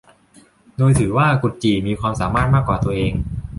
[0.77, 3.13] โดยถือว่ากุดจี่มีความสามารถมากกว่าตัวเอง